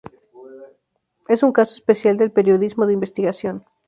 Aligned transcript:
Es 1.27 1.43
un 1.43 1.51
caso 1.53 1.75
especial 1.75 2.17
del 2.17 2.31
periodismo 2.31 2.87
de 2.87 2.93
investigación. 2.93 3.65